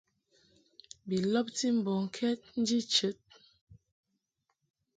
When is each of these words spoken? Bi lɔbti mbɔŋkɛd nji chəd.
Bi 1.07 1.17
lɔbti 1.33 1.67
mbɔŋkɛd 1.77 2.39
nji 2.61 2.79
chəd. 2.93 3.17